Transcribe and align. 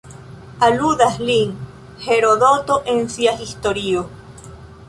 Aludas 0.67 1.19
lin 1.27 1.51
Herodoto 2.07 2.81
en 2.95 3.07
sia 3.17 3.37
Historio. 3.45 4.07